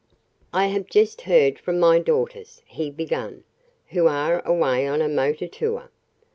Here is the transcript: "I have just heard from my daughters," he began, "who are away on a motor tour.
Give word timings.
"I 0.51 0.65
have 0.65 0.87
just 0.87 1.21
heard 1.29 1.59
from 1.59 1.79
my 1.79 1.99
daughters," 1.99 2.63
he 2.65 2.89
began, 2.89 3.43
"who 3.89 4.07
are 4.07 4.39
away 4.47 4.87
on 4.87 4.99
a 4.99 5.07
motor 5.07 5.47
tour. 5.47 5.91